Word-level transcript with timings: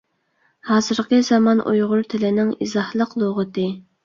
ھازىرقى 0.69 1.19
زامان 1.27 1.61
ئۇيغۇر 1.73 2.01
تىلىنىڭ 2.15 2.51
ئىزاھلىق 2.67 3.15
لۇغىتى 3.25 3.69